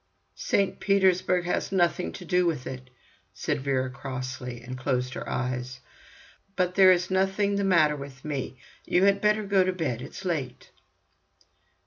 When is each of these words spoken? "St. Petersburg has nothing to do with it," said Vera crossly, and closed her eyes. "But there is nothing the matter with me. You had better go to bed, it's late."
"St. 0.41 0.79
Petersburg 0.79 1.45
has 1.45 1.71
nothing 1.71 2.11
to 2.13 2.25
do 2.25 2.47
with 2.47 2.65
it," 2.65 2.89
said 3.35 3.61
Vera 3.61 3.91
crossly, 3.91 4.63
and 4.63 4.75
closed 4.75 5.13
her 5.13 5.29
eyes. 5.29 5.79
"But 6.55 6.73
there 6.73 6.91
is 6.91 7.11
nothing 7.11 7.55
the 7.55 7.63
matter 7.63 7.95
with 7.95 8.25
me. 8.25 8.57
You 8.83 9.03
had 9.03 9.21
better 9.21 9.43
go 9.43 9.63
to 9.63 9.71
bed, 9.71 10.01
it's 10.01 10.25
late." 10.25 10.71